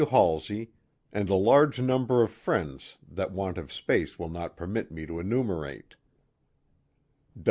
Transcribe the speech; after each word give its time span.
Halsey, 0.09 0.71
and 1.13 1.29
a 1.29 1.35
large 1.35 1.79
number 1.79 2.23
of 2.23 2.31
friends 2.31 2.97
that 3.07 3.31
want 3.31 3.59
of 3.59 3.71
space 3.71 4.17
will 4.17 4.29
not 4.29 4.57
permit 4.57 4.91
me 4.91 5.05
to 5.05 5.19
enumerate. 5.19 5.95